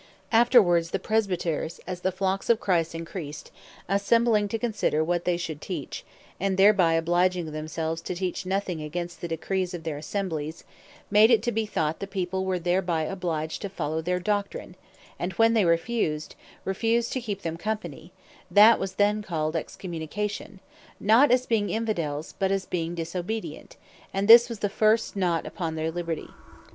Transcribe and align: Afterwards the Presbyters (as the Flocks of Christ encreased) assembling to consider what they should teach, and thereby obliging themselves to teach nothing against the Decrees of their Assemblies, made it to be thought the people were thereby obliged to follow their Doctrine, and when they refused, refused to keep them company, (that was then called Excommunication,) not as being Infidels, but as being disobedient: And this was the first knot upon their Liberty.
Afterwards 0.31 0.89
the 0.89 0.97
Presbyters 0.97 1.79
(as 1.85 2.01
the 2.01 2.11
Flocks 2.11 2.49
of 2.49 2.59
Christ 2.59 2.95
encreased) 2.95 3.51
assembling 3.87 4.47
to 4.47 4.57
consider 4.57 5.03
what 5.03 5.25
they 5.25 5.37
should 5.37 5.61
teach, 5.61 6.03
and 6.39 6.57
thereby 6.57 6.93
obliging 6.93 7.51
themselves 7.51 8.01
to 8.01 8.15
teach 8.15 8.43
nothing 8.43 8.81
against 8.81 9.21
the 9.21 9.27
Decrees 9.27 9.75
of 9.75 9.83
their 9.83 9.97
Assemblies, 9.97 10.63
made 11.11 11.29
it 11.29 11.43
to 11.43 11.51
be 11.51 11.67
thought 11.67 11.99
the 11.99 12.07
people 12.07 12.45
were 12.45 12.57
thereby 12.57 13.03
obliged 13.03 13.61
to 13.61 13.69
follow 13.69 14.01
their 14.01 14.19
Doctrine, 14.19 14.75
and 15.19 15.33
when 15.33 15.53
they 15.53 15.65
refused, 15.65 16.33
refused 16.65 17.13
to 17.13 17.21
keep 17.21 17.43
them 17.43 17.55
company, 17.55 18.11
(that 18.49 18.79
was 18.79 18.93
then 18.95 19.21
called 19.21 19.55
Excommunication,) 19.55 20.61
not 20.99 21.29
as 21.29 21.45
being 21.45 21.69
Infidels, 21.69 22.33
but 22.39 22.51
as 22.51 22.65
being 22.65 22.95
disobedient: 22.95 23.77
And 24.15 24.27
this 24.27 24.49
was 24.49 24.61
the 24.61 24.67
first 24.67 25.15
knot 25.15 25.45
upon 25.45 25.75
their 25.75 25.91
Liberty. 25.91 26.29